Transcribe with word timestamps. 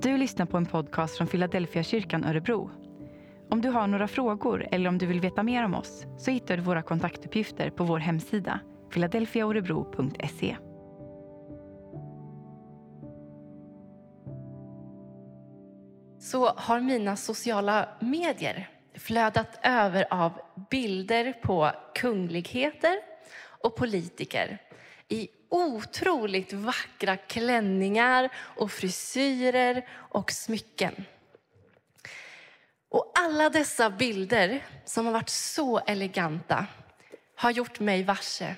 Du 0.00 0.16
lyssnar 0.16 0.46
på 0.46 0.56
en 0.56 0.66
podcast 0.66 1.16
från 1.16 1.26
Philadelphia 1.26 1.82
kyrkan 1.82 2.24
Örebro. 2.24 2.70
Om 3.50 3.60
du 3.60 3.68
har 3.68 3.86
några 3.86 4.08
frågor 4.08 4.66
eller 4.70 4.88
om 4.88 4.98
du 4.98 5.06
vill 5.06 5.20
veta 5.20 5.42
mer 5.42 5.64
om 5.64 5.74
oss 5.74 6.06
så 6.18 6.30
hittar 6.30 6.56
du 6.56 6.62
våra 6.62 6.82
kontaktuppgifter 6.82 7.70
på 7.70 7.84
vår 7.84 7.98
hemsida 7.98 8.60
philadelphiaorebro.se. 8.92 10.56
så 16.20 16.46
har 16.46 16.80
mina 16.80 17.16
sociala 17.16 17.88
medier 18.00 18.68
flödat 18.94 19.58
över 19.62 20.06
av 20.10 20.32
bilder 20.70 21.32
på 21.32 21.70
kungligheter 21.94 22.96
och 23.62 23.76
politiker 23.76 24.58
i 25.08 25.28
otroligt 25.48 26.52
vackra 26.52 27.16
klänningar 27.16 28.28
och 28.36 28.72
frisyrer 28.72 29.86
och 29.92 30.32
smycken. 30.32 31.04
Och 32.88 33.12
alla 33.14 33.50
dessa 33.50 33.90
bilder 33.90 34.64
som 34.84 35.06
har 35.06 35.12
varit 35.12 35.28
så 35.28 35.78
eleganta 35.78 36.66
har 37.34 37.50
gjort 37.50 37.80
mig 37.80 38.02
varse 38.02 38.56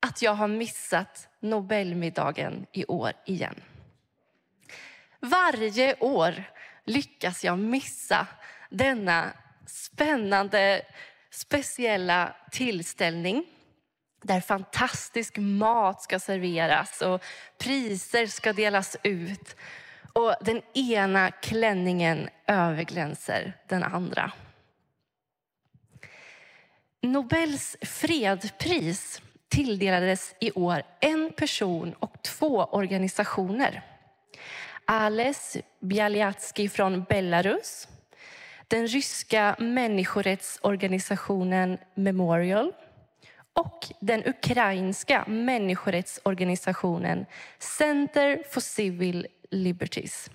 att 0.00 0.22
jag 0.22 0.34
har 0.34 0.48
missat 0.48 1.28
Nobelmiddagen 1.40 2.66
i 2.72 2.84
år 2.84 3.12
igen. 3.26 3.62
Varje 5.20 5.96
år 6.00 6.44
lyckas 6.84 7.44
jag 7.44 7.58
missa 7.58 8.26
denna 8.70 9.32
spännande, 9.66 10.82
speciella 11.30 12.36
tillställning 12.50 13.46
där 14.22 14.40
fantastisk 14.40 15.38
mat 15.38 16.02
ska 16.02 16.18
serveras 16.18 17.02
och 17.02 17.22
priser 17.58 18.26
ska 18.26 18.52
delas 18.52 18.96
ut. 19.02 19.56
Och 20.12 20.34
den 20.40 20.62
ena 20.74 21.30
klänningen 21.30 22.28
överglänser 22.46 23.52
den 23.68 23.82
andra. 23.82 24.32
Nobels 27.02 27.76
fredspris 27.82 29.22
tilldelades 29.48 30.34
i 30.40 30.52
år 30.52 30.82
en 31.00 31.32
person 31.32 31.94
och 31.98 32.22
två 32.22 32.64
organisationer. 32.64 33.82
Ales 34.84 35.56
Bialyatsky 35.80 36.68
från 36.68 37.04
Belarus, 37.04 37.88
den 38.68 38.86
ryska 38.86 39.56
människorättsorganisationen 39.58 41.78
Memorial 41.94 42.72
och 43.52 43.86
den 44.00 44.26
ukrainska 44.26 45.24
människorättsorganisationen 45.26 47.26
Center 47.58 48.42
for 48.50 48.60
Civil 48.60 49.26
Liberties. 49.50 50.30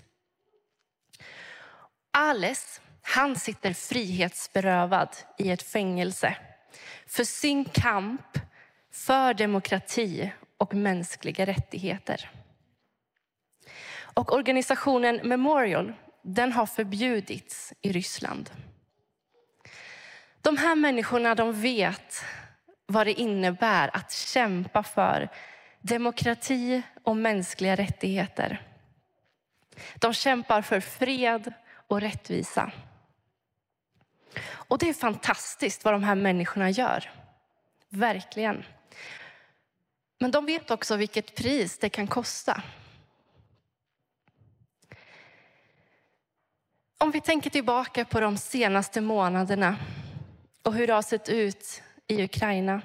Ales, 2.11 2.81
han 3.01 3.35
sitter 3.35 3.73
frihetsberövad 3.73 5.09
i 5.37 5.51
ett 5.51 5.63
fängelse 5.63 6.37
för 7.07 7.23
sin 7.23 7.65
kamp 7.65 8.39
för 8.91 9.33
demokrati 9.33 10.31
och 10.57 10.73
mänskliga 10.73 11.45
rättigheter. 11.45 12.29
Och 13.97 14.33
organisationen 14.33 15.19
Memorial, 15.23 15.93
den 16.21 16.51
har 16.51 16.65
förbjudits 16.65 17.73
i 17.81 17.91
Ryssland. 17.91 18.49
De 20.41 20.57
här 20.57 20.75
människorna, 20.75 21.35
de 21.35 21.61
vet 21.61 22.23
vad 22.85 23.07
det 23.07 23.13
innebär 23.13 23.89
att 23.93 24.11
kämpa 24.11 24.83
för 24.83 25.29
demokrati 25.81 26.81
och 27.03 27.17
mänskliga 27.17 27.75
rättigheter. 27.75 28.61
De 29.95 30.13
kämpar 30.13 30.61
för 30.61 30.79
fred 30.79 31.53
och 31.87 32.01
rättvisa. 32.01 32.71
Och 34.47 34.77
det 34.77 34.89
är 34.89 34.93
fantastiskt 34.93 35.85
vad 35.85 35.93
de 35.93 36.03
här 36.03 36.15
människorna 36.15 36.69
gör. 36.69 37.11
Verkligen. 37.89 38.63
Men 40.19 40.31
de 40.31 40.45
vet 40.45 40.71
också 40.71 40.95
vilket 40.95 41.35
pris 41.35 41.77
det 41.77 41.89
kan 41.89 42.07
kosta. 42.07 42.63
Om 46.97 47.11
vi 47.11 47.21
tänker 47.21 47.49
tillbaka 47.49 48.05
på 48.05 48.19
de 48.19 48.37
senaste 48.37 49.01
månaderna 49.01 49.77
och 50.63 50.73
hur 50.73 50.87
det 50.87 50.93
har 50.93 51.01
sett 51.01 51.29
ut 51.29 51.83
i 52.07 52.23
Ukraina 52.23 52.81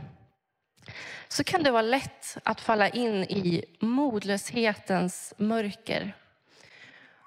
så 1.28 1.44
kan 1.44 1.62
det 1.62 1.70
vara 1.70 1.82
lätt 1.82 2.38
att 2.44 2.60
falla 2.60 2.88
in 2.88 3.24
i 3.24 3.64
modlöshetens 3.80 5.34
mörker 5.36 6.16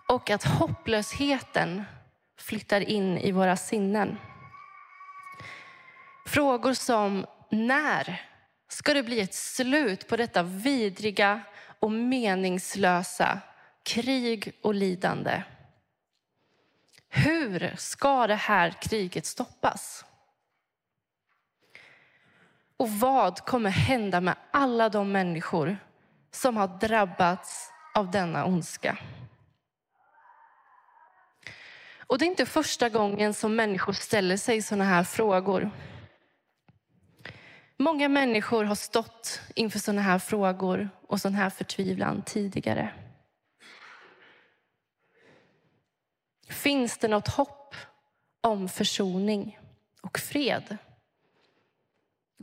och 0.08 0.30
att 0.30 0.44
hopplösheten 0.44 1.84
flyttar 2.38 2.82
in 2.82 3.18
i 3.18 3.32
våra 3.32 3.56
sinnen. 3.56 4.18
Frågor 6.28 6.74
som 6.74 7.26
när 7.50 8.22
ska 8.68 8.94
det 8.94 9.04
bli 9.04 9.20
ett 9.20 9.34
slut 9.34 10.08
på 10.08 10.18
detta 10.18 10.44
vidriga 10.44 11.42
och 11.80 11.92
meningslösa 11.92 13.40
krig 13.84 14.54
och 14.62 14.74
lidande? 14.74 15.44
Hur 17.10 17.76
ska 17.78 18.28
det 18.28 18.36
här 18.36 18.70
kriget 18.82 19.26
stoppas? 19.26 20.06
Och 22.84 22.90
vad 22.90 23.40
kommer 23.40 23.70
hända 23.70 24.22
med 24.22 24.36
alla 24.52 24.90
de 24.90 25.12
människor 25.12 25.78
som 26.32 26.58
har 26.58 26.68
drabbats 26.68 27.72
av 27.96 28.12
denna 28.12 28.46
ondska? 28.46 28.98
Och 32.08 32.18
det 32.18 32.26
är 32.26 32.28
inte 32.28 32.46
första 32.46 32.90
gången 32.90 33.34
som 33.34 33.56
människor 33.56 33.94
ställer 33.94 34.38
sig 34.38 34.62
sådana 34.62 34.84
här 34.84 35.04
frågor. 35.04 35.72
Många 37.78 38.10
människor 38.10 38.64
har 38.64 38.76
stått 38.76 39.42
inför 39.56 39.80
sådana 39.80 40.02
här 40.02 40.20
frågor 40.20 40.90
och 41.08 41.22
sån 41.22 41.34
här 41.34 41.50
förtvivlan 41.50 42.22
tidigare. 42.22 42.94
Finns 46.50 46.98
det 46.98 47.08
något 47.08 47.28
hopp 47.28 47.76
om 48.42 48.70
försoning 48.70 49.60
och 50.02 50.20
fred? 50.20 50.78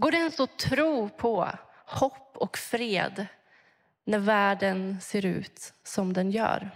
Går 0.01 0.11
det 0.11 0.17
ens 0.17 0.41
att 0.41 0.59
tro 0.59 1.09
på 1.09 1.49
hopp 1.87 2.37
och 2.37 2.59
fred 2.59 3.27
när 4.05 4.19
världen 4.19 5.01
ser 5.01 5.27
ut 5.27 5.75
som 5.83 6.13
den 6.13 6.31
gör? 6.31 6.71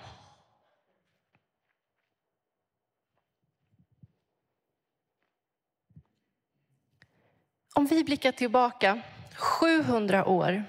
Om 7.75 7.87
vi 7.87 8.05
blickar 8.05 8.33
tillbaka 8.33 9.01
700 9.37 10.27
år 10.27 10.65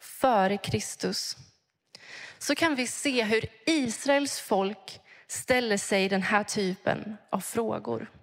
före 0.00 0.56
Kristus 0.56 1.36
så 2.38 2.54
kan 2.54 2.74
vi 2.74 2.86
se 2.86 3.22
hur 3.22 3.44
Israels 3.66 4.40
folk 4.40 5.00
ställer 5.26 5.76
sig 5.76 6.08
den 6.08 6.22
här 6.22 6.44
typen 6.44 7.16
av 7.30 7.40
frågor. 7.40 8.19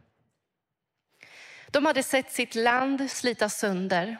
De 1.71 1.85
hade 1.85 2.03
sett 2.03 2.31
sitt 2.31 2.55
land 2.55 3.11
slitas 3.11 3.59
sönder 3.59 4.17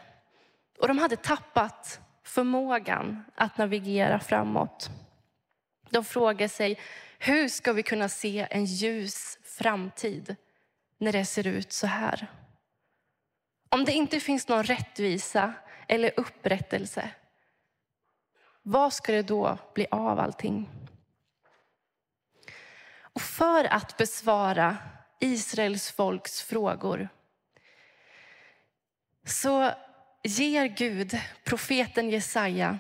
och 0.80 0.88
de 0.88 0.98
hade 0.98 1.16
tappat 1.16 2.00
förmågan 2.24 3.24
att 3.36 3.58
navigera 3.58 4.20
framåt. 4.20 4.90
De 5.90 6.06
frågar 6.06 6.48
sig, 6.48 6.80
hur 7.20 7.48
ska 7.48 7.74
vi 7.74 7.84
kunna 7.84 8.10
se 8.10 8.48
en 8.50 8.66
ljus 8.66 9.40
framtid 9.44 10.36
när 10.98 11.12
det 11.12 11.26
ser 11.26 11.48
ut 11.48 11.72
så 11.72 11.88
här? 11.88 12.28
Om 13.70 13.86
det 13.86 13.92
inte 13.92 14.20
finns 14.20 14.48
någon 14.48 14.64
rättvisa 14.64 15.54
eller 15.88 16.12
upprättelse, 16.18 17.10
vad 18.62 18.94
ska 18.94 19.12
det 19.12 19.22
då 19.22 19.58
bli 19.74 19.88
av 19.92 20.20
allting? 20.20 20.70
Och 23.00 23.22
för 23.22 23.66
att 23.66 23.98
besvara 23.98 24.78
Israels 25.20 25.92
folks 25.92 26.42
frågor 26.42 27.10
så 29.28 29.72
ger 30.24 30.66
Gud 30.66 31.20
profeten 31.44 32.10
Jesaja 32.10 32.80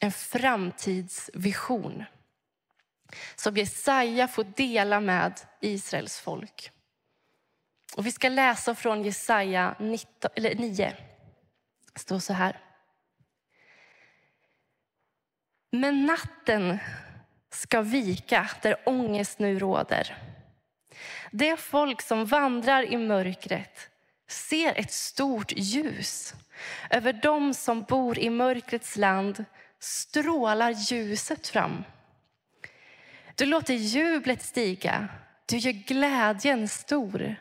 en 0.00 0.12
framtidsvision 0.12 2.04
som 3.34 3.56
Jesaja 3.56 4.28
får 4.28 4.44
dela 4.44 5.00
med 5.00 5.40
Israels 5.60 6.20
folk. 6.20 6.70
Och 7.96 8.06
vi 8.06 8.12
ska 8.12 8.28
läsa 8.28 8.74
från 8.74 9.02
Jesaja 9.02 9.76
19, 9.80 10.30
9. 10.36 10.96
Det 11.92 12.00
står 12.00 12.18
så 12.18 12.32
här. 12.32 12.60
Men 15.70 16.06
natten 16.06 16.78
ska 17.50 17.82
vika 17.82 18.50
där 18.62 18.76
ångest 18.86 19.38
nu 19.38 19.58
råder. 19.58 20.16
Det 21.30 21.56
folk 21.56 22.02
som 22.02 22.26
vandrar 22.26 22.82
i 22.82 22.96
mörkret 22.96 23.91
ser 24.32 24.78
ett 24.78 24.92
stort 24.92 25.52
ljus. 25.56 26.34
Över 26.90 27.12
dem 27.12 27.54
som 27.54 27.82
bor 27.82 28.18
i 28.18 28.30
mörkrets 28.30 28.96
land 28.96 29.44
strålar 29.78 30.70
ljuset 30.70 31.48
fram. 31.48 31.84
Du 33.34 33.44
låter 33.44 33.74
jublet 33.74 34.42
stiga. 34.42 35.08
Du 35.46 35.56
gör 35.56 35.72
glädjen 35.72 36.68
stor. 36.68 37.36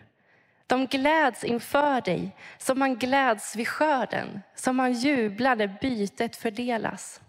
De 0.68 0.86
gläds 0.86 1.44
inför 1.44 2.02
dig 2.02 2.36
som 2.58 2.80
man 2.80 2.96
gläds 2.96 3.56
vid 3.56 3.68
skörden, 3.68 4.42
som 4.56 4.76
man 4.76 4.94
jublar 4.94 5.56
när 5.56 5.78
bytet 5.82 6.36
fördelas. 6.36 7.22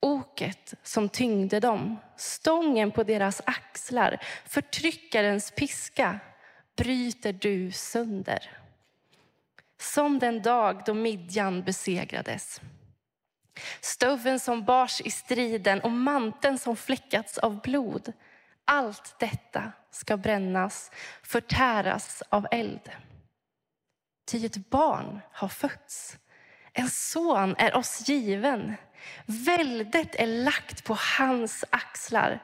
Oket 0.00 0.74
som 0.82 1.08
tyngde 1.08 1.60
dem, 1.60 1.96
stången 2.16 2.90
på 2.90 3.02
deras 3.02 3.42
axlar, 3.44 4.22
förtryckarens 4.46 5.50
piska 5.50 6.18
bryter 6.78 7.32
du 7.32 7.72
sönder. 7.72 8.50
Som 9.80 10.18
den 10.18 10.42
dag 10.42 10.82
då 10.86 10.94
Midjan 10.94 11.62
besegrades. 11.62 12.60
Stöven 13.80 14.40
som 14.40 14.64
bars 14.64 15.00
i 15.00 15.10
striden 15.10 15.80
och 15.80 15.90
manteln 15.90 16.58
som 16.58 16.76
fläckats 16.76 17.38
av 17.38 17.60
blod. 17.60 18.12
Allt 18.64 19.18
detta 19.18 19.72
ska 19.90 20.16
brännas, 20.16 20.90
förtäras 21.22 22.22
av 22.28 22.46
eld. 22.50 22.90
Ty 24.30 24.46
ett 24.46 24.70
barn 24.70 25.20
har 25.32 25.48
fötts, 25.48 26.18
en 26.72 26.88
son 26.88 27.54
är 27.58 27.76
oss 27.76 28.08
given. 28.08 28.74
Väldet 29.26 30.14
är 30.14 30.26
lagt 30.26 30.84
på 30.84 30.98
hans 31.18 31.64
axlar 31.70 32.42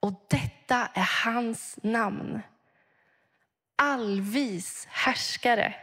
och 0.00 0.26
detta 0.28 0.88
är 0.94 1.24
hans 1.24 1.78
namn. 1.82 2.42
Allvis 3.84 4.86
härskare, 4.90 5.74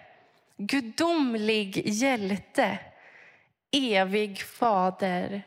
gudomlig 0.57 1.87
hjälte, 1.87 2.77
evig 3.71 4.41
fader, 4.41 5.41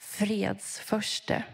fredsförste. 0.00 1.44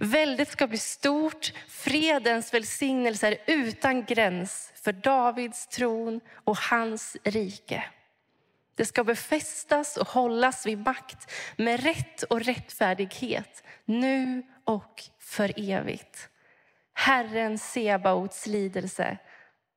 Väldet 0.00 0.48
ska 0.48 0.66
bli 0.66 0.78
stort, 0.78 1.52
fredens 1.68 2.54
välsignelser 2.54 3.38
utan 3.46 4.04
gräns 4.04 4.72
för 4.74 4.92
Davids 4.92 5.66
tron 5.66 6.20
och 6.44 6.58
hans 6.58 7.16
rike. 7.24 7.84
Det 8.74 8.84
ska 8.84 9.04
befästas 9.04 9.96
och 9.96 10.08
hållas 10.08 10.66
vid 10.66 10.78
makt 10.78 11.32
med 11.56 11.82
rätt 11.82 12.22
och 12.22 12.40
rättfärdighet 12.40 13.64
nu 13.84 14.42
och 14.64 15.02
för 15.18 15.70
evigt. 15.70 16.28
Herren 16.94 17.58
Sebaots 17.58 18.46
lidelse 18.46 19.18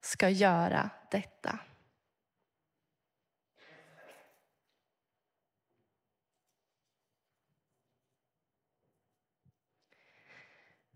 ska 0.01 0.29
göra 0.29 0.89
detta. 1.11 1.59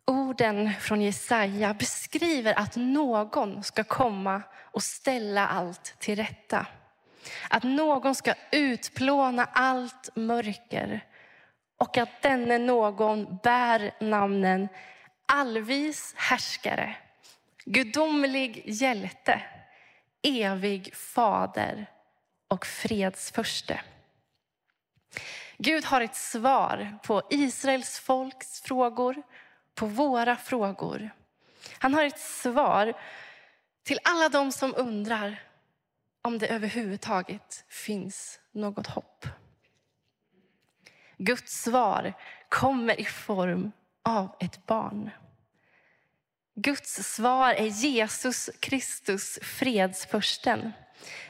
Orden 0.06 0.74
från 0.80 1.02
Jesaja 1.02 1.74
beskriver 1.74 2.60
att 2.60 2.76
någon 2.76 3.64
ska 3.64 3.84
komma 3.84 4.42
och 4.56 4.84
ställa 4.84 5.48
allt 5.48 5.96
till 6.00 6.16
rätta. 6.16 6.68
Att 7.50 7.64
någon 7.64 8.16
ska 8.16 8.34
utplåna 8.52 9.48
allt 9.54 10.10
mörker 10.16 11.06
och 11.78 11.98
att 11.98 12.22
denne 12.22 12.58
någon 12.58 13.38
bär 13.44 13.92
namnen 14.00 14.68
allvis 15.26 16.14
härskare, 16.18 16.96
gudomlig 17.66 18.64
hjälte, 18.66 19.42
evig 20.22 20.96
fader 20.96 21.86
och 22.48 22.66
fredsförste. 22.66 23.82
Gud 25.58 25.86
har 25.86 26.02
ett 26.02 26.16
svar 26.16 26.98
på 27.04 27.22
Israels 27.30 28.00
folks 28.00 28.62
frågor, 28.62 29.24
på 29.76 29.86
våra 29.86 30.36
frågor. 30.36 31.10
Han 31.78 31.94
har 31.94 32.04
ett 32.04 32.20
svar 32.20 32.94
till 33.84 34.00
alla 34.04 34.30
de 34.30 34.52
som 34.52 34.74
undrar 34.78 35.44
om 36.22 36.38
det 36.38 36.48
överhuvudtaget 36.48 37.66
finns 37.68 38.40
något 38.52 38.88
hopp. 38.88 39.28
Guds 41.18 41.64
svar 41.64 42.14
kommer 42.50 43.00
i 43.00 43.06
form 43.06 43.72
av 44.04 44.36
ett 44.40 44.66
barn. 44.66 45.10
Guds 46.56 47.16
svar 47.16 47.54
är 47.54 47.66
Jesus 47.66 48.50
Kristus, 48.60 49.40
fredsförsten. 49.42 50.74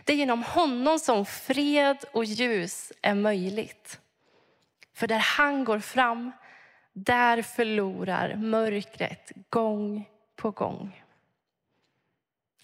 Det 0.03 0.13
är 0.13 0.17
genom 0.17 0.43
honom 0.43 0.99
som 0.99 1.25
fred 1.25 2.05
och 2.11 2.25
ljus 2.25 2.91
är 3.01 3.15
möjligt. 3.15 3.99
För 4.93 5.07
där 5.07 5.19
han 5.19 5.63
går 5.63 5.79
fram, 5.79 6.31
där 6.93 7.41
förlorar 7.41 8.35
mörkret 8.35 9.31
gång 9.49 10.09
på 10.35 10.51
gång. 10.51 11.03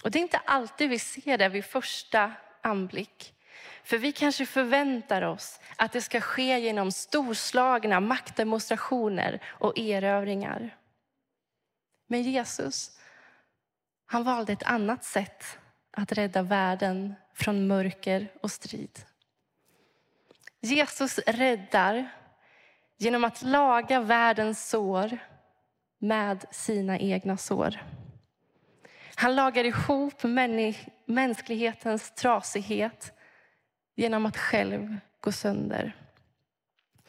Och 0.03 0.11
det 0.11 0.19
är 0.19 0.21
inte 0.23 0.41
alltid 0.45 0.89
vi 0.89 0.99
ser 0.99 1.37
det 1.37 1.49
vid 1.49 1.65
första 1.65 2.33
anblick. 2.61 3.33
För 3.83 3.97
vi 3.97 4.11
kanske 4.11 4.45
förväntar 4.45 5.21
oss 5.21 5.59
att 5.75 5.91
det 5.91 6.01
ska 6.01 6.21
ske 6.21 6.59
genom 6.59 6.91
storslagna 6.91 7.99
maktdemonstrationer 7.99 9.41
och 9.45 9.77
erövringar. 9.77 10.75
Men 12.11 12.21
Jesus, 12.21 12.99
han 14.05 14.23
valde 14.23 14.53
ett 14.53 14.63
annat 14.63 15.03
sätt 15.03 15.43
att 15.91 16.11
rädda 16.11 16.41
världen 16.41 17.13
från 17.33 17.67
mörker 17.67 18.33
och 18.41 18.51
strid. 18.51 18.99
Jesus 20.59 21.19
räddar 21.19 22.11
genom 22.97 23.23
att 23.23 23.41
laga 23.41 23.99
världens 23.99 24.69
sår 24.69 25.17
med 25.99 26.45
sina 26.51 26.99
egna 26.99 27.37
sår. 27.37 27.79
Han 29.15 29.35
lagar 29.35 29.63
ihop 29.63 30.23
mänsklighetens 31.05 32.11
trasighet 32.11 33.13
genom 33.95 34.25
att 34.25 34.37
själv 34.37 34.97
gå 35.19 35.31
sönder. 35.31 35.95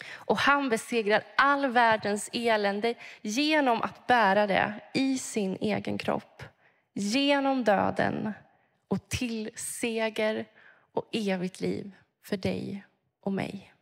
Och 0.09 0.39
han 0.39 0.69
besegrar 0.69 1.25
all 1.37 1.67
världens 1.67 2.31
elände 2.33 2.95
genom 3.23 3.83
att 3.83 4.07
bära 4.07 4.47
det 4.47 4.75
i 4.95 5.19
sin 5.19 5.57
egen 5.61 5.99
kropp. 5.99 6.43
Genom 6.95 7.65
döden 7.65 8.33
och 8.89 9.09
till 9.09 9.51
seger 9.55 10.47
och 10.93 11.09
evigt 11.13 11.61
liv 11.61 11.93
för 12.23 12.37
dig 12.37 12.85
och 13.21 13.33
mig. 13.33 13.75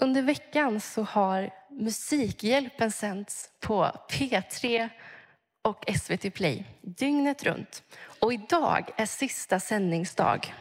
Under 0.00 0.22
veckan 0.22 0.80
så 0.80 1.02
har 1.02 1.50
Musikhjälpen 1.70 2.90
sänts 2.90 3.50
på 3.60 3.90
P3 4.10 4.88
och 5.68 5.84
SVT 6.00 6.34
Play 6.34 6.64
dygnet 6.80 7.44
runt. 7.44 7.82
Och 8.20 8.32
idag 8.32 8.90
är 8.96 9.06
sista 9.06 9.60
sändningsdag. 9.60 10.54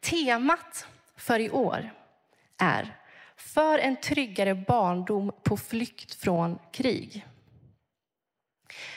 Temat 0.00 0.86
för 1.16 1.40
i 1.40 1.50
år 1.50 1.90
är 2.58 2.94
För 3.36 3.78
en 3.78 3.96
tryggare 3.96 4.54
barndom 4.54 5.32
på 5.42 5.56
flykt 5.56 6.14
från 6.14 6.58
krig. 6.72 7.26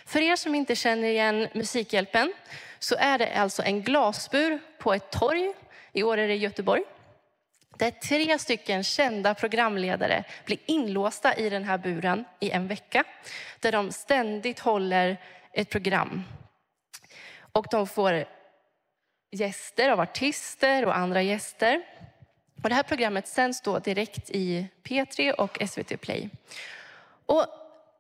För 0.06 0.22
er 0.22 0.36
som 0.36 0.56
inte 0.56 0.75
känner 0.75 1.08
igen 1.08 1.48
Musikhjälpen 1.54 2.34
så 2.80 2.96
är 2.96 3.18
det 3.18 3.36
alltså 3.36 3.63
en 3.63 3.82
glasbur 3.82 4.60
på 4.80 4.94
ett 4.94 5.12
torg. 5.12 5.54
I 5.94 6.04
år 6.04 6.18
är 6.18 6.28
det 6.28 6.36
Göteborg 6.36 6.84
där 7.82 7.92
tre 7.92 8.40
stycken 8.40 8.84
kända 8.84 9.34
programledare 9.34 10.24
blir 10.46 10.58
inlåsta 10.66 11.36
i 11.36 11.50
den 11.50 11.64
här 11.64 11.78
buren 11.78 12.26
i 12.40 12.52
en 12.52 12.68
vecka. 12.68 13.04
Där 13.60 13.72
de 13.72 13.92
ständigt 13.92 14.60
håller 14.60 15.18
ett 15.54 15.70
program. 15.70 16.24
Och 17.52 17.66
de 17.72 17.88
får 17.88 18.26
gäster 19.32 19.90
av 19.90 20.00
artister 20.00 20.86
och 20.86 20.98
andra 20.98 21.22
gäster. 21.22 21.82
Och 22.64 22.70
det 22.70 22.76
här 22.76 22.84
programmet 22.84 23.28
sänds 23.28 23.62
då 23.62 23.80
direkt 23.80 24.30
i 24.30 24.68
P3 24.84 25.32
och 25.32 25.58
SVT 25.70 26.02
Play. 26.02 26.30
Och 27.26 27.46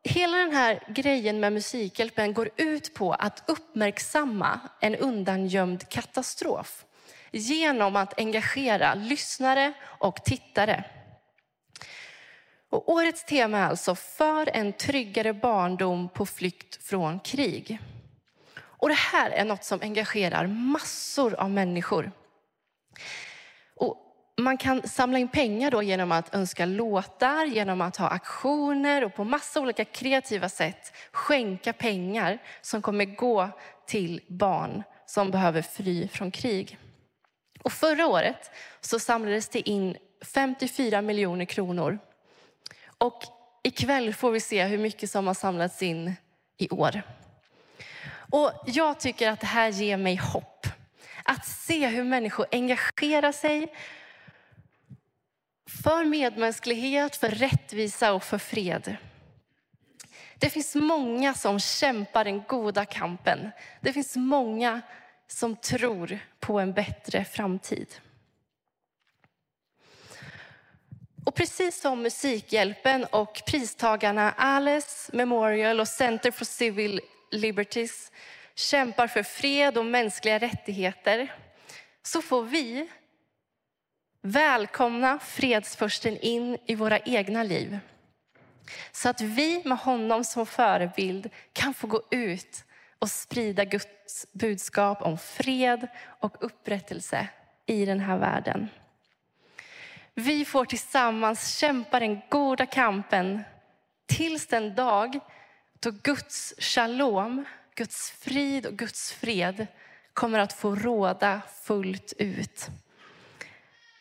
hela 0.03 0.37
den 0.37 0.51
här 0.51 0.83
grejen 0.87 1.39
med 1.39 1.53
Musikhjälpen 1.53 2.33
går 2.33 2.49
ut 2.57 2.93
på 2.93 3.13
att 3.13 3.43
uppmärksamma 3.47 4.59
en 4.79 4.95
undangömd 4.95 5.89
katastrof 5.89 6.85
genom 7.31 7.95
att 7.95 8.19
engagera 8.19 8.93
lyssnare 8.93 9.73
och 9.83 10.23
tittare. 10.23 10.83
Och 12.69 12.91
årets 12.91 13.23
tema 13.23 13.57
är 13.57 13.65
alltså 13.65 13.95
för 13.95 14.49
en 14.53 14.73
tryggare 14.73 15.33
barndom 15.33 16.09
på 16.09 16.25
flykt 16.25 16.83
från 16.83 17.19
krig. 17.19 17.79
Och 18.57 18.89
det 18.89 18.97
här 18.97 19.29
är 19.31 19.45
något 19.45 19.63
som 19.63 19.81
engagerar 19.81 20.47
massor 20.47 21.33
av 21.33 21.51
människor. 21.51 22.11
Och 23.75 23.97
man 24.37 24.57
kan 24.57 24.87
samla 24.87 25.19
in 25.19 25.27
pengar 25.27 25.71
då 25.71 25.83
genom 25.83 26.11
att 26.11 26.35
önska 26.35 26.65
låtar, 26.65 27.45
genom 27.45 27.81
att 27.81 27.97
ha 27.97 28.07
aktioner 28.07 29.03
och 29.03 29.15
på 29.15 29.23
massa 29.23 29.61
olika 29.61 29.85
kreativa 29.85 30.49
sätt 30.49 30.93
skänka 31.11 31.73
pengar 31.73 32.39
som 32.61 32.81
kommer 32.81 33.05
gå 33.05 33.49
till 33.87 34.21
barn 34.27 34.83
som 35.05 35.31
behöver 35.31 35.61
fly 35.61 36.07
från 36.07 36.31
krig. 36.31 36.77
Och 37.61 37.73
förra 37.73 38.07
året 38.07 38.51
så 38.81 38.99
samlades 38.99 39.49
det 39.49 39.69
in 39.69 39.97
54 40.21 41.01
miljoner 41.01 41.45
kronor. 41.45 41.99
Och 42.97 43.23
ikväll 43.63 44.13
får 44.13 44.31
vi 44.31 44.39
se 44.39 44.63
hur 44.63 44.77
mycket 44.77 45.11
som 45.11 45.27
har 45.27 45.33
samlats 45.33 45.81
in 45.81 46.13
i 46.57 46.69
år. 46.69 47.01
Och 48.31 48.51
jag 48.65 48.99
tycker 48.99 49.29
att 49.29 49.39
det 49.39 49.47
här 49.47 49.69
ger 49.69 49.97
mig 49.97 50.15
hopp. 50.15 50.67
Att 51.23 51.45
se 51.45 51.87
hur 51.87 52.03
människor 52.03 52.45
engagerar 52.51 53.31
sig 53.31 53.73
för 55.83 56.05
medmänsklighet, 56.05 57.15
för 57.15 57.29
rättvisa 57.29 58.13
och 58.13 58.23
för 58.23 58.37
fred. 58.37 58.97
Det 60.35 60.49
finns 60.49 60.75
många 60.75 61.33
som 61.33 61.59
kämpar 61.59 62.23
den 62.23 62.43
goda 62.47 62.85
kampen. 62.85 63.51
Det 63.81 63.93
finns 63.93 64.15
många 64.15 64.81
som 65.31 65.55
tror 65.55 66.19
på 66.39 66.59
en 66.59 66.73
bättre 66.73 67.25
framtid. 67.25 67.87
Och 71.25 71.35
precis 71.35 71.81
som 71.81 72.01
Musikhjälpen 72.01 73.05
och 73.05 73.41
pristagarna 73.47 74.31
Alice 74.31 75.15
Memorial 75.15 75.79
och 75.79 75.87
Center 75.87 76.31
for 76.31 76.45
Civil 76.45 77.01
Liberties 77.31 78.11
kämpar 78.55 79.07
för 79.07 79.23
fred 79.23 79.77
och 79.77 79.85
mänskliga 79.85 80.39
rättigheter 80.39 81.33
så 82.03 82.21
får 82.21 82.43
vi 82.43 82.89
välkomna 84.21 85.19
fredsförsten 85.19 86.17
in 86.17 86.57
i 86.65 86.75
våra 86.75 86.99
egna 86.99 87.43
liv. 87.43 87.79
Så 88.91 89.09
att 89.09 89.21
vi 89.21 89.61
med 89.65 89.77
honom 89.77 90.23
som 90.23 90.45
förebild 90.45 91.29
kan 91.53 91.73
få 91.73 91.87
gå 91.87 92.01
ut 92.11 92.63
och 93.01 93.09
sprida 93.09 93.65
Guds 93.65 94.27
budskap 94.31 95.01
om 95.01 95.17
fred 95.17 95.87
och 96.19 96.37
upprättelse 96.39 97.27
i 97.65 97.85
den 97.85 97.99
här 97.99 98.17
världen. 98.17 98.69
Vi 100.13 100.45
får 100.45 100.65
tillsammans 100.65 101.57
kämpa 101.57 101.99
den 101.99 102.21
goda 102.29 102.65
kampen 102.65 103.43
tills 104.05 104.47
den 104.47 104.75
dag 104.75 105.19
då 105.79 105.91
Guds 105.91 106.53
shalom, 106.57 107.45
Guds 107.75 108.11
frid 108.11 108.65
och 108.65 108.73
Guds 108.73 109.11
fred 109.13 109.67
kommer 110.13 110.39
att 110.39 110.53
få 110.53 110.75
råda 110.75 111.41
fullt 111.63 112.13
ut. 112.17 112.69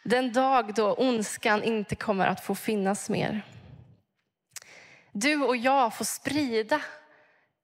Den 0.02 0.32
dag 0.32 0.74
då 0.74 0.94
ondskan 0.94 1.62
inte 1.62 1.96
kommer 1.96 2.26
att 2.26 2.44
få 2.44 2.54
finnas 2.54 3.10
mer. 3.10 3.42
Du 5.12 5.42
och 5.42 5.56
jag 5.56 5.94
får 5.94 6.04
sprida 6.04 6.80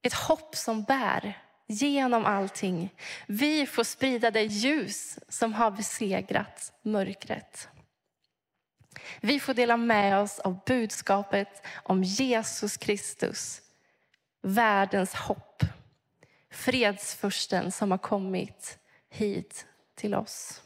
ett 0.02 0.14
hopp 0.14 0.56
som 0.56 0.82
bär 0.82 1.38
genom 1.66 2.24
allting. 2.24 2.94
Vi 3.26 3.66
får 3.66 3.84
sprida 3.84 4.30
det 4.30 4.42
ljus 4.42 5.18
som 5.28 5.54
har 5.54 5.70
besegrat 5.70 6.72
mörkret. 6.82 7.68
Vi 9.20 9.40
får 9.40 9.54
dela 9.54 9.76
med 9.76 10.18
oss 10.18 10.38
av 10.38 10.64
budskapet 10.66 11.66
om 11.82 12.04
Jesus 12.04 12.76
Kristus, 12.76 13.62
världens 14.42 15.14
hopp. 15.14 15.62
Fredsfursten 16.50 17.72
som 17.72 17.90
har 17.90 17.98
kommit 17.98 18.78
hit 19.10 19.66
till 19.94 20.14
oss. 20.14 20.62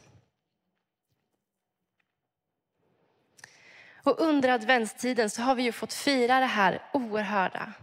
Och 4.03 4.19
under 4.19 4.49
adventstiden 4.49 5.29
så 5.29 5.41
har 5.41 5.55
vi 5.55 5.63
ju 5.63 5.71
fått 5.71 5.93
fira 5.93 6.39
det 6.39 6.45
här 6.45 6.81
oerhörda. 6.93 7.73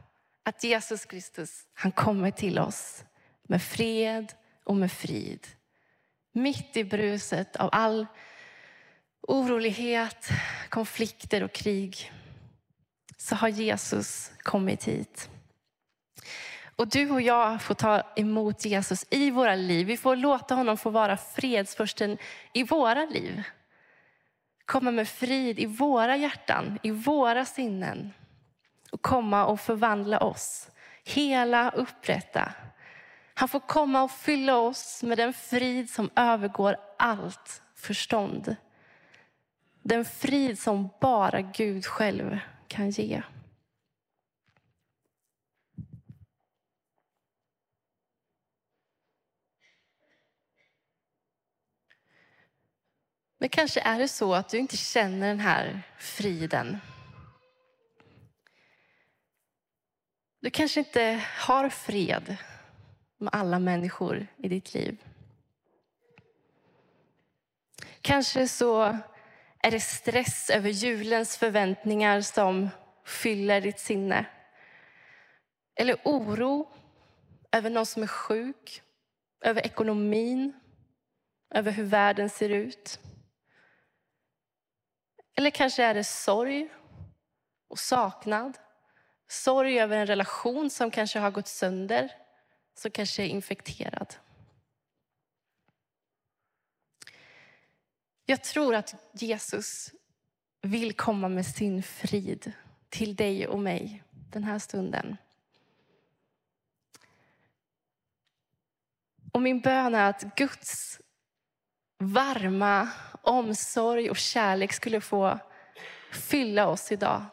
Att 0.48 0.64
Jesus 0.64 1.04
Kristus, 1.04 1.66
han 1.74 1.92
kommer 1.92 2.30
till 2.30 2.58
oss 2.58 3.04
med 3.42 3.62
fred 3.62 4.32
och 4.64 4.76
med 4.76 4.92
frid. 4.92 5.46
Mitt 6.32 6.76
i 6.76 6.84
bruset 6.84 7.56
av 7.56 7.68
all 7.72 8.06
orolighet, 9.20 10.28
konflikter 10.68 11.42
och 11.42 11.52
krig 11.52 12.12
så 13.16 13.34
har 13.34 13.48
Jesus 13.48 14.32
kommit 14.38 14.84
hit. 14.84 15.30
Och 16.76 16.88
du 16.88 17.10
och 17.10 17.22
jag 17.22 17.62
får 17.62 17.74
ta 17.74 18.02
emot 18.16 18.64
Jesus 18.64 19.04
i 19.10 19.30
våra 19.30 19.54
liv. 19.54 19.86
Vi 19.86 19.96
får 19.96 20.16
låta 20.16 20.54
honom 20.54 20.76
få 20.76 20.90
vara 20.90 21.16
fredsförsten 21.16 22.18
i 22.52 22.62
våra 22.62 23.04
liv. 23.04 23.42
Komma 24.64 24.90
med 24.90 25.08
frid 25.08 25.58
i 25.58 25.66
våra 25.66 26.16
hjärtan, 26.16 26.78
i 26.82 26.90
våra 26.90 27.44
sinnen. 27.44 28.12
Och 28.90 29.02
komma 29.02 29.46
och 29.46 29.60
förvandla 29.60 30.18
oss. 30.18 30.70
Hela, 31.04 31.70
upprätta. 31.70 32.52
Han 33.34 33.48
får 33.48 33.60
komma 33.60 34.02
och 34.02 34.10
fylla 34.10 34.56
oss 34.56 35.02
med 35.02 35.18
den 35.18 35.32
frid 35.32 35.90
som 35.90 36.10
övergår 36.16 36.76
allt 36.98 37.62
förstånd. 37.74 38.56
Den 39.82 40.04
frid 40.04 40.58
som 40.58 40.88
bara 41.00 41.40
Gud 41.40 41.86
själv 41.86 42.38
kan 42.68 42.90
ge. 42.90 43.22
Men 53.38 53.48
kanske 53.48 53.80
är 53.80 53.98
det 53.98 54.08
så 54.08 54.34
att 54.34 54.48
du 54.48 54.58
inte 54.58 54.76
känner 54.76 55.28
den 55.28 55.40
här 55.40 55.82
friden. 55.98 56.78
Du 60.40 60.50
kanske 60.50 60.80
inte 60.80 61.24
har 61.38 61.68
fred 61.68 62.36
med 63.18 63.34
alla 63.34 63.58
människor 63.58 64.26
i 64.36 64.48
ditt 64.48 64.74
liv. 64.74 65.04
Kanske 68.02 68.48
så 68.48 68.98
är 69.58 69.70
det 69.70 69.80
stress 69.80 70.50
över 70.50 70.70
julens 70.70 71.36
förväntningar 71.36 72.20
som 72.20 72.68
fyller 73.04 73.60
ditt 73.60 73.80
sinne. 73.80 74.26
Eller 75.74 75.96
oro 76.04 76.72
över 77.52 77.70
någon 77.70 77.86
som 77.86 78.02
är 78.02 78.06
sjuk, 78.06 78.82
över 79.40 79.66
ekonomin, 79.66 80.52
över 81.50 81.72
hur 81.72 81.84
världen 81.84 82.30
ser 82.30 82.48
ut. 82.48 83.00
Eller 85.36 85.50
kanske 85.50 85.84
är 85.84 85.94
det 85.94 86.04
sorg 86.04 86.68
och 87.68 87.78
saknad. 87.78 88.58
Sorg 89.28 89.80
över 89.80 89.96
en 89.96 90.06
relation 90.06 90.70
som 90.70 90.90
kanske 90.90 91.18
har 91.18 91.30
gått 91.30 91.48
sönder, 91.48 92.12
som 92.74 92.90
kanske 92.90 93.22
är 93.22 93.26
infekterad. 93.26 94.14
Jag 98.26 98.44
tror 98.44 98.74
att 98.74 98.94
Jesus 99.12 99.92
vill 100.62 100.92
komma 100.92 101.28
med 101.28 101.46
sin 101.46 101.82
frid 101.82 102.52
till 102.88 103.16
dig 103.16 103.48
och 103.48 103.58
mig 103.58 104.02
den 104.10 104.44
här 104.44 104.58
stunden. 104.58 105.16
Och 109.32 109.42
min 109.42 109.60
bön 109.60 109.94
är 109.94 110.10
att 110.10 110.36
Guds 110.36 111.00
varma 111.98 112.88
omsorg 113.22 114.10
och 114.10 114.16
kärlek 114.16 114.72
skulle 114.72 115.00
få 115.00 115.38
fylla 116.12 116.68
oss 116.68 116.92
idag. 116.92 117.24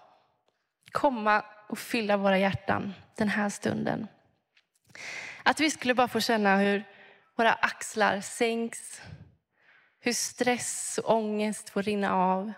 Komma 0.91 1.45
och 1.67 1.79
fylla 1.79 2.17
våra 2.17 2.37
hjärtan 2.37 2.93
den 3.15 3.29
här 3.29 3.49
stunden. 3.49 4.07
Att 5.43 5.59
vi 5.59 5.71
skulle 5.71 5.93
bara 5.93 6.07
få 6.07 6.19
känna 6.19 6.57
hur 6.57 6.83
våra 7.35 7.53
axlar 7.53 8.21
sänks, 8.21 9.01
hur 9.99 10.13
stress 10.13 10.99
och 11.03 11.15
ångest 11.15 11.69
får 11.69 11.83
rinna 11.83 12.13
av. 12.13 12.53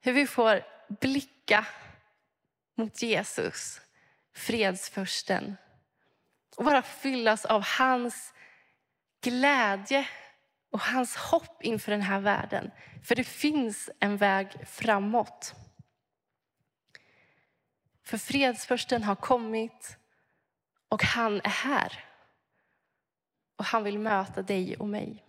Hur 0.00 0.12
vi 0.12 0.26
får 0.26 0.62
blicka 1.00 1.66
mot 2.76 3.02
Jesus, 3.02 3.80
fredsförsten. 4.34 5.56
Och 6.56 6.64
bara 6.64 6.82
fyllas 6.82 7.44
av 7.44 7.64
hans 7.78 8.34
glädje 9.22 10.08
och 10.72 10.80
hans 10.80 11.16
hopp 11.16 11.62
inför 11.62 11.90
den 11.90 12.02
här 12.02 12.20
världen. 12.20 12.70
För 13.04 13.14
det 13.14 13.24
finns 13.24 13.90
en 14.00 14.16
väg 14.16 14.66
framåt. 14.66 15.54
För 18.08 18.18
fredsförsten 18.18 19.02
har 19.02 19.14
kommit 19.14 19.98
och 20.88 21.02
han 21.02 21.40
är 21.44 21.48
här. 21.48 22.04
Och 23.56 23.64
han 23.64 23.84
vill 23.84 23.98
möta 23.98 24.42
dig 24.42 24.76
och 24.76 24.88
mig. 24.88 25.24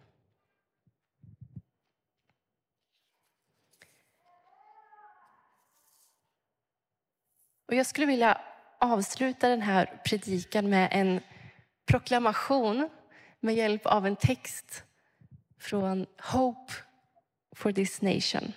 Och 7.67 7.75
jag 7.75 7.85
skulle 7.85 8.07
vilja 8.07 8.41
avsluta 8.79 9.49
den 9.49 9.61
här 9.61 10.01
predikan 10.05 10.69
med 10.69 10.89
en 10.91 11.21
proklamation 11.85 12.89
med 13.39 13.55
hjälp 13.55 13.85
av 13.85 14.07
en 14.07 14.15
text 14.15 14.83
från 15.59 16.05
Hope 16.21 16.73
for 17.55 17.71
this 17.71 18.01
nation. 18.01 18.53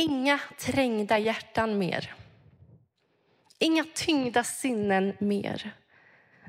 Inga 0.00 0.40
trängda 0.58 1.18
hjärtan 1.18 1.78
mer. 1.78 2.14
Inga 3.58 3.84
tyngda 3.94 4.44
sinnen 4.44 5.16
mer. 5.18 5.70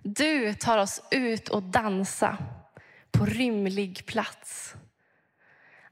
Du 0.04 0.54
tar 0.54 0.78
oss 0.78 1.04
ut 1.12 1.50
och 1.50 1.64
dansa 1.64 2.38
på 3.12 3.26
rymlig 3.26 4.06
plats. 4.06 4.76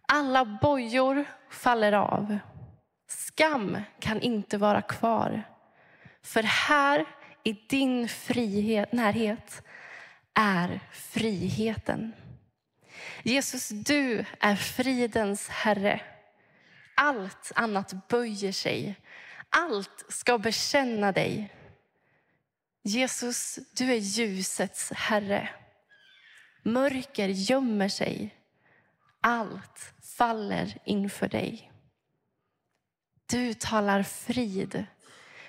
Alla 0.07 0.45
bojor 0.45 1.25
faller 1.49 1.93
av. 1.93 2.37
Skam 3.07 3.77
kan 3.99 4.21
inte 4.21 4.57
vara 4.57 4.81
kvar. 4.81 5.43
För 6.21 6.43
här 6.43 7.05
i 7.43 7.53
din 7.53 8.09
frihet, 8.09 8.91
närhet 8.91 9.63
är 10.33 10.79
friheten. 10.91 12.13
Jesus, 13.23 13.69
du 13.69 14.25
är 14.39 14.55
fridens 14.55 15.49
Herre. 15.49 16.01
Allt 17.01 17.51
annat 17.55 18.07
böjer 18.07 18.51
sig. 18.51 18.95
Allt 19.49 20.05
ska 20.09 20.37
bekänna 20.37 21.11
dig. 21.11 21.55
Jesus, 22.83 23.59
du 23.73 23.91
är 23.91 23.97
ljusets 23.97 24.91
Herre. 24.91 25.49
Mörker 26.63 27.27
gömmer 27.27 27.89
sig. 27.89 28.35
Allt 29.21 29.93
faller 30.17 30.77
inför 30.85 31.27
dig. 31.27 31.71
Du 33.25 33.53
talar 33.53 34.03
frid. 34.03 34.85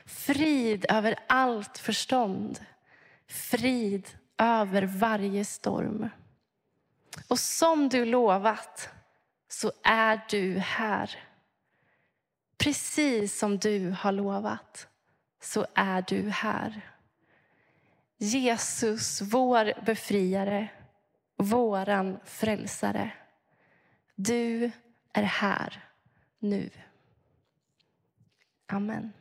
Frid 0.06 0.86
över 0.88 1.18
allt 1.28 1.78
förstånd. 1.78 2.64
Frid 3.26 4.08
över 4.38 4.82
varje 4.82 5.44
storm. 5.44 6.08
Och 7.28 7.38
som 7.38 7.88
du 7.88 8.04
lovat 8.04 8.90
så 9.48 9.72
är 9.84 10.20
du 10.28 10.58
här. 10.58 11.29
Precis 12.60 13.38
som 13.38 13.58
du 13.58 13.90
har 13.90 14.12
lovat 14.12 14.88
så 15.42 15.66
är 15.74 16.04
du 16.08 16.30
här. 16.30 16.80
Jesus, 18.18 19.20
vår 19.20 19.84
befriare, 19.84 20.68
våran 21.36 22.18
frälsare. 22.24 23.12
Du 24.14 24.70
är 25.12 25.22
här 25.22 25.84
nu. 26.38 26.70
Amen. 28.66 29.12